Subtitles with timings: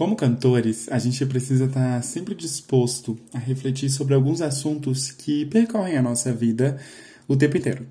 [0.00, 5.98] Como cantores, a gente precisa estar sempre disposto a refletir sobre alguns assuntos que percorrem
[5.98, 6.78] a nossa vida
[7.28, 7.86] o tempo inteiro.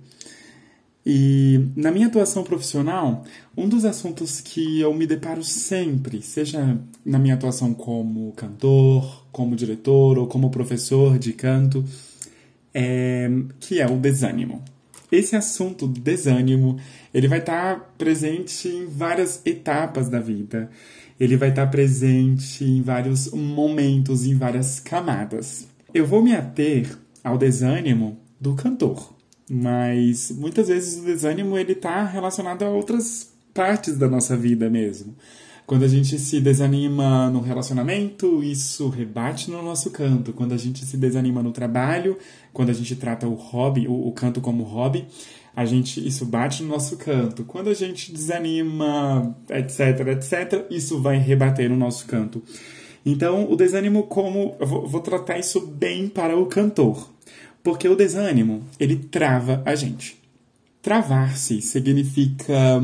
[1.06, 3.24] E na minha atuação profissional,
[3.56, 9.56] um dos assuntos que eu me deparo sempre, seja na minha atuação como cantor, como
[9.56, 11.86] diretor ou como professor de canto,
[12.74, 14.64] é que é o desânimo.
[15.12, 16.80] Esse assunto desânimo,
[17.14, 20.70] ele vai estar presente em várias etapas da vida.
[21.20, 25.68] Ele vai estar presente em vários momentos, em várias camadas.
[25.94, 29.20] Eu vou me ater ao desânimo do cantor
[29.50, 35.16] mas muitas vezes o desânimo ele está relacionado a outras partes da nossa vida mesmo.
[35.70, 40.34] Quando a gente se desanima no relacionamento, isso rebate no nosso canto.
[40.34, 42.18] Quando a gente se desanima no trabalho,
[42.52, 45.06] quando a gente trata o hobby, o, o canto como hobby,
[45.56, 47.44] a gente isso bate no nosso canto.
[47.44, 52.42] Quando a gente desanima, etc, etc, isso vai rebater no nosso canto.
[53.06, 57.12] Então, o desânimo como eu vou, vou tratar isso bem para o cantor.
[57.62, 60.18] Porque o desânimo, ele trava a gente.
[60.82, 62.82] Travar-se significa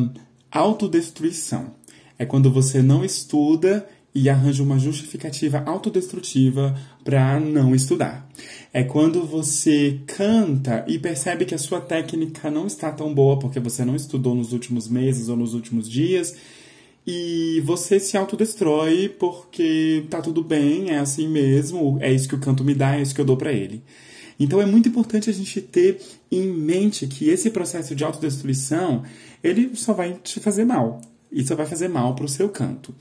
[0.52, 1.74] autodestruição.
[2.18, 8.26] É quando você não estuda e arranja uma justificativa autodestrutiva para não estudar.
[8.72, 13.60] É quando você canta e percebe que a sua técnica não está tão boa porque
[13.60, 16.36] você não estudou nos últimos meses ou nos últimos dias
[17.06, 22.40] e você se autodestrói porque tá tudo bem, é assim mesmo, é isso que o
[22.40, 23.84] canto me dá, é isso que eu dou para ele.
[24.40, 26.00] Então é muito importante a gente ter
[26.32, 29.04] em mente que esse processo de autodestruição,
[29.44, 31.02] ele só vai te fazer mal.
[31.44, 32.94] Só vai fazer mal para o seu canto.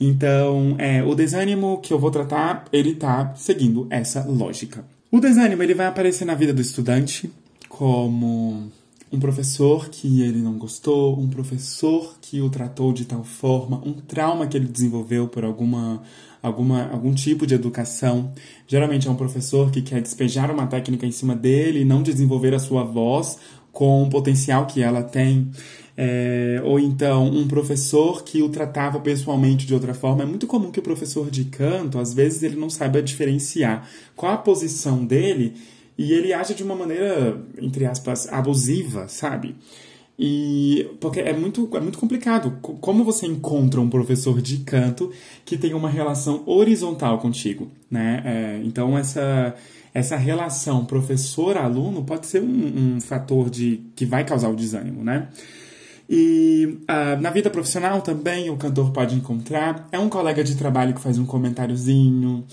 [0.00, 4.84] Então, é, o desânimo que eu vou tratar, ele está seguindo essa lógica.
[5.10, 7.30] O desânimo ele vai aparecer na vida do estudante
[7.68, 8.70] como
[9.12, 13.92] um professor que ele não gostou, um professor que o tratou de tal forma, um
[13.92, 16.02] trauma que ele desenvolveu por alguma
[16.42, 18.32] alguma, algum tipo de educação.
[18.66, 22.54] Geralmente é um professor que quer despejar uma técnica em cima dele e não desenvolver
[22.54, 23.38] a sua voz
[23.70, 25.50] com o potencial que ela tem.
[26.04, 30.24] É, ou então um professor que o tratava pessoalmente de outra forma.
[30.24, 34.32] É muito comum que o professor de canto, às vezes, ele não saiba diferenciar qual
[34.32, 35.54] a posição dele
[35.96, 39.54] e ele age de uma maneira, entre aspas, abusiva, sabe?
[40.18, 42.58] E porque é muito, é muito complicado.
[42.60, 45.12] Como você encontra um professor de canto
[45.44, 48.22] que tem uma relação horizontal contigo, né?
[48.24, 49.54] É, então essa
[49.94, 55.28] essa relação professor-aluno pode ser um, um, fator de que vai causar o desânimo, né?
[56.14, 60.92] E uh, na vida profissional também o cantor pode encontrar é um colega de trabalho
[60.92, 62.44] que faz um comentáriozinho,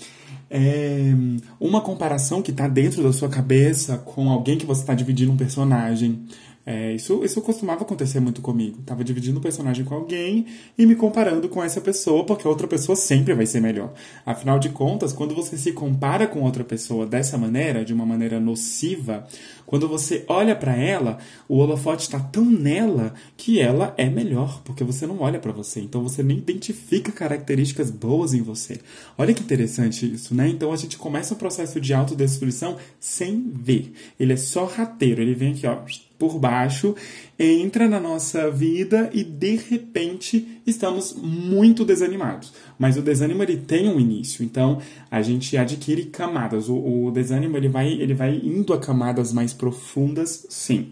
[0.48, 1.12] é
[1.60, 5.36] uma comparação que está dentro da sua cabeça com alguém que você está dividindo um
[5.36, 6.24] personagem.
[6.72, 8.80] É, isso, isso costumava acontecer muito comigo.
[8.86, 10.46] Tava dividindo o personagem com alguém
[10.78, 13.92] e me comparando com essa pessoa, porque a outra pessoa sempre vai ser melhor.
[14.24, 18.38] Afinal de contas, quando você se compara com outra pessoa dessa maneira, de uma maneira
[18.38, 19.26] nociva,
[19.66, 24.84] quando você olha para ela, o holofote está tão nela que ela é melhor, porque
[24.84, 25.80] você não olha para você.
[25.80, 28.78] Então você nem identifica características boas em você.
[29.18, 30.48] Olha que interessante isso, né?
[30.48, 33.92] Então a gente começa o processo de autodestruição sem ver.
[34.20, 35.76] Ele é só rateiro, ele vem aqui, ó
[36.20, 36.94] por baixo,
[37.38, 42.52] entra na nossa vida e de repente estamos muito desanimados.
[42.78, 44.78] Mas o desânimo ele tem um início, então
[45.10, 46.68] a gente adquire camadas.
[46.68, 50.88] O, o desânimo ele vai, ele vai indo a camadas mais profundas, sim.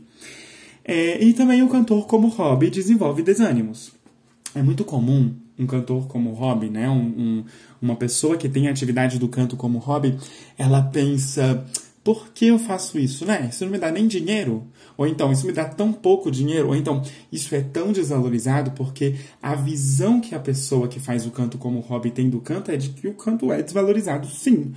[0.82, 3.92] É, e também o cantor como hobby desenvolve desânimos.
[4.54, 6.88] É muito comum um cantor como hobby, né?
[6.88, 7.44] Um, um,
[7.82, 10.16] uma pessoa que tem a atividade do canto como hobby,
[10.56, 11.66] ela pensa
[12.08, 13.50] por que eu faço isso, né?
[13.52, 14.66] Isso não me dá nem dinheiro.
[14.96, 16.68] Ou então, isso me dá tão pouco dinheiro.
[16.68, 21.30] Ou então, isso é tão desvalorizado porque a visão que a pessoa que faz o
[21.30, 24.72] canto como hobby tem do canto é de que o canto é desvalorizado, sim.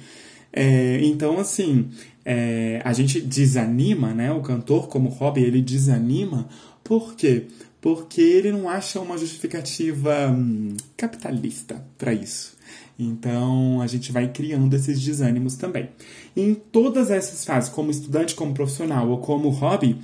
[0.52, 1.88] É, então, assim,
[2.26, 4.30] é, a gente desanima, né?
[4.34, 6.50] O cantor como hobby, ele desanima.
[6.84, 7.48] Por quê?
[7.82, 12.56] Porque ele não acha uma justificativa hum, capitalista para isso.
[12.98, 15.90] Então a gente vai criando esses desânimos também.
[16.38, 20.00] Em todas essas fases, como estudante, como profissional ou como hobby,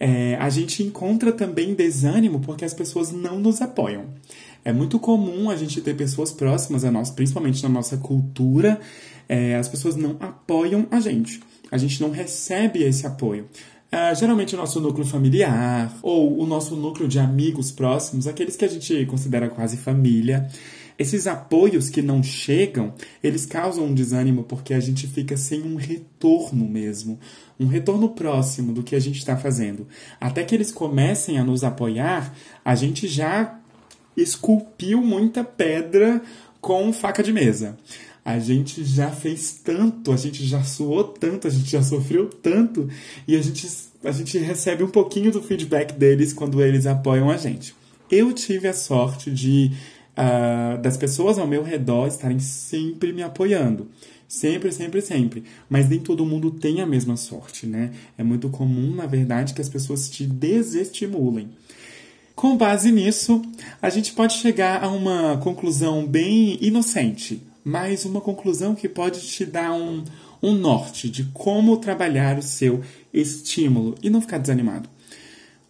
[0.00, 4.06] é, a gente encontra também desânimo porque as pessoas não nos apoiam.
[4.64, 8.80] É muito comum a gente ter pessoas próximas a nós, principalmente na nossa cultura,
[9.28, 11.40] é, as pessoas não apoiam a gente.
[11.70, 13.46] A gente não recebe esse apoio.
[13.90, 18.64] Uh, geralmente o nosso núcleo familiar ou o nosso núcleo de amigos próximos, aqueles que
[18.64, 20.46] a gente considera quase família,
[20.98, 22.92] esses apoios que não chegam,
[23.22, 27.20] eles causam um desânimo porque a gente fica sem um retorno mesmo,
[27.58, 29.86] um retorno próximo do que a gente está fazendo.
[30.20, 33.58] Até que eles comecem a nos apoiar, a gente já
[34.16, 36.20] esculpiu muita pedra
[36.60, 37.78] com faca de mesa.
[38.28, 42.86] A gente já fez tanto, a gente já suou tanto, a gente já sofreu tanto
[43.26, 43.66] e a gente,
[44.04, 47.74] a gente recebe um pouquinho do feedback deles quando eles apoiam a gente.
[48.10, 49.72] Eu tive a sorte de
[50.12, 53.88] uh, das pessoas ao meu redor estarem sempre me apoiando.
[54.28, 55.44] Sempre, sempre, sempre.
[55.66, 57.92] Mas nem todo mundo tem a mesma sorte, né?
[58.18, 61.48] É muito comum, na verdade, que as pessoas te desestimulem.
[62.36, 63.40] Com base nisso,
[63.80, 69.44] a gente pode chegar a uma conclusão bem inocente, mas uma conclusão que pode te
[69.44, 70.02] dar um,
[70.42, 72.80] um norte de como trabalhar o seu
[73.12, 74.88] estímulo e não ficar desanimado.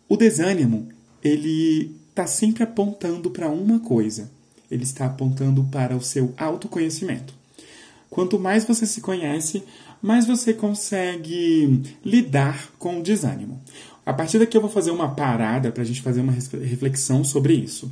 [0.08, 0.88] O desânimo,
[1.24, 4.30] ele está sempre apontando para uma coisa.
[4.70, 7.34] Ele está apontando para o seu autoconhecimento.
[8.08, 9.64] Quanto mais você se conhece,
[10.00, 13.60] mais você consegue lidar com o desânimo.
[14.06, 17.54] A partir daqui eu vou fazer uma parada para a gente fazer uma reflexão sobre
[17.54, 17.90] isso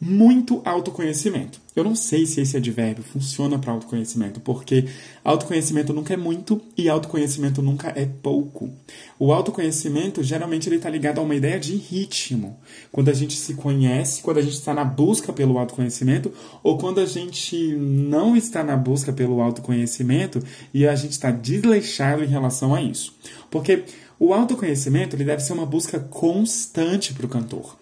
[0.00, 1.60] muito autoconhecimento.
[1.76, 4.86] Eu não sei se esse advérbio funciona para autoconhecimento, porque
[5.22, 8.70] autoconhecimento nunca é muito e autoconhecimento nunca é pouco.
[9.18, 12.58] O autoconhecimento geralmente ele está ligado a uma ideia de ritmo.
[12.90, 16.32] Quando a gente se conhece, quando a gente está na busca pelo autoconhecimento,
[16.62, 20.42] ou quando a gente não está na busca pelo autoconhecimento
[20.72, 23.14] e a gente está desleixado em relação a isso.
[23.50, 23.84] Porque
[24.18, 27.79] o autoconhecimento ele deve ser uma busca constante para o cantor.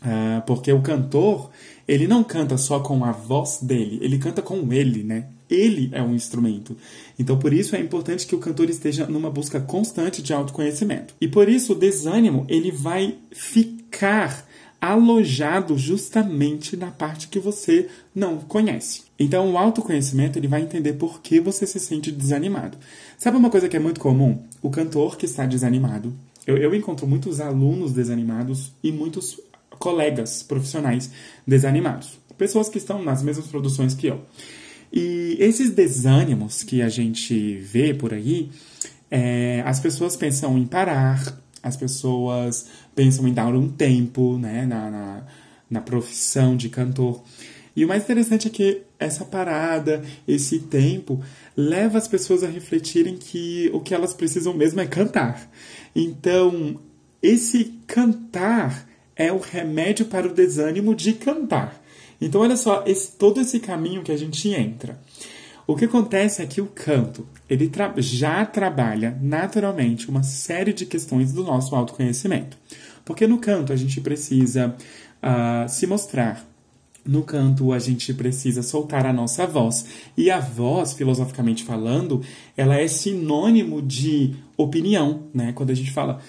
[0.00, 1.50] Uh, porque o cantor,
[1.86, 5.26] ele não canta só com a voz dele, ele canta com ele, né?
[5.48, 6.76] Ele é um instrumento.
[7.18, 11.14] Então, por isso é importante que o cantor esteja numa busca constante de autoconhecimento.
[11.20, 14.46] E por isso o desânimo, ele vai ficar
[14.80, 19.02] alojado justamente na parte que você não conhece.
[19.18, 22.78] Então, o autoconhecimento ele vai entender por que você se sente desanimado.
[23.18, 24.42] Sabe uma coisa que é muito comum?
[24.62, 26.14] O cantor que está desanimado.
[26.46, 29.38] Eu, eu encontro muitos alunos desanimados e muitos
[29.78, 31.10] colegas profissionais
[31.46, 34.22] desanimados, pessoas que estão nas mesmas produções que eu.
[34.92, 38.50] E esses desânimos que a gente vê por aí,
[39.10, 44.90] é, as pessoas pensam em parar, as pessoas pensam em dar um tempo né, na,
[44.90, 45.26] na,
[45.70, 47.22] na profissão de cantor.
[47.76, 51.22] E o mais interessante é que essa parada, esse tempo,
[51.56, 55.48] leva as pessoas a refletirem que o que elas precisam mesmo é cantar.
[55.94, 56.80] Então,
[57.22, 58.89] esse cantar
[59.20, 61.78] é o remédio para o desânimo de cantar.
[62.18, 64.98] Então, olha só, esse, todo esse caminho que a gente entra.
[65.66, 70.86] O que acontece é que o canto ele tra já trabalha naturalmente uma série de
[70.86, 72.56] questões do nosso autoconhecimento.
[73.04, 74.74] Porque no canto a gente precisa
[75.22, 76.42] uh, se mostrar,
[77.04, 79.84] no canto a gente precisa soltar a nossa voz.
[80.16, 82.22] E a voz, filosoficamente falando,
[82.56, 85.52] ela é sinônimo de opinião, né?
[85.52, 86.20] Quando a gente fala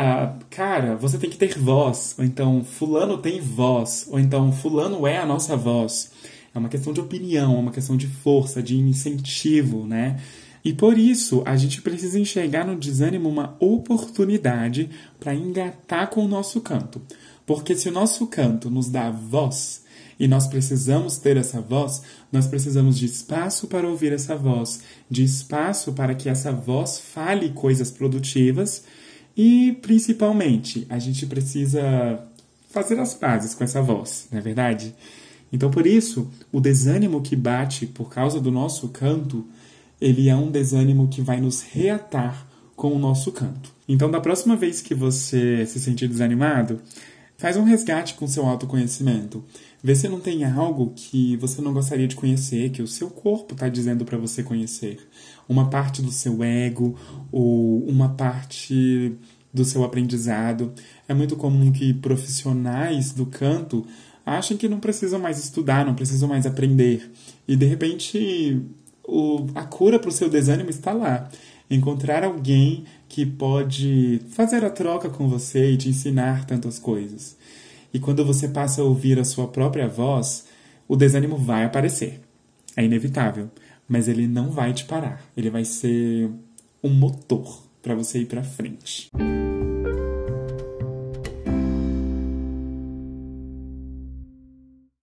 [0.00, 5.04] ah, cara, você tem que ter voz, ou então fulano tem voz, ou então fulano
[5.08, 6.12] é a nossa voz.
[6.54, 10.20] É uma questão de opinião, é uma questão de força, de incentivo, né?
[10.64, 16.28] E por isso a gente precisa enxergar no desânimo uma oportunidade para engatar com o
[16.28, 17.02] nosso canto.
[17.44, 19.82] Porque se o nosso canto nos dá voz,
[20.16, 24.80] e nós precisamos ter essa voz, nós precisamos de espaço para ouvir essa voz,
[25.10, 28.84] de espaço para que essa voz fale coisas produtivas
[29.38, 32.20] e, principalmente, a gente precisa
[32.68, 34.92] fazer as pazes com essa voz, não é verdade?
[35.52, 39.46] Então, por isso, o desânimo que bate por causa do nosso canto,
[40.00, 43.72] ele é um desânimo que vai nos reatar com o nosso canto.
[43.88, 46.80] Então, da próxima vez que você se sentir desanimado,
[47.38, 49.44] faz um resgate com seu autoconhecimento.
[49.82, 53.54] Vê se não tem algo que você não gostaria de conhecer, que o seu corpo
[53.54, 55.08] está dizendo para você conhecer.
[55.48, 56.98] Uma parte do seu ego
[57.30, 59.16] ou uma parte
[59.54, 60.72] do seu aprendizado.
[61.08, 63.86] É muito comum que profissionais do canto
[64.26, 67.10] achem que não precisam mais estudar, não precisam mais aprender.
[67.46, 68.60] E de repente
[69.04, 71.28] o, a cura para o seu desânimo está lá.
[71.70, 77.36] Encontrar alguém que pode fazer a troca com você e te ensinar tantas coisas.
[77.92, 80.46] E quando você passa a ouvir a sua própria voz,
[80.86, 82.20] o desânimo vai aparecer.
[82.76, 83.50] É inevitável,
[83.88, 85.22] mas ele não vai te parar.
[85.36, 86.30] Ele vai ser
[86.82, 89.08] um motor para você ir para frente.